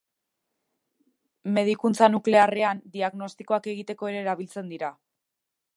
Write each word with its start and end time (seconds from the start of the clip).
Medikuntza 1.57 2.09
nuklearrean 2.15 2.81
diagnostikoak 2.97 3.73
egiteko 3.75 4.13
ere 4.15 4.25
erabiltzen 4.25 4.75
dira. 4.75 4.93